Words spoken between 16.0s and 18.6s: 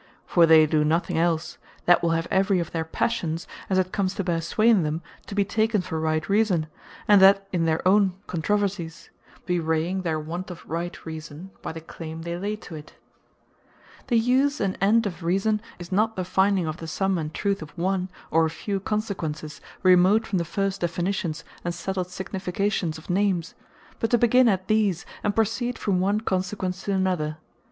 the finding of the summe, and truth of one, or a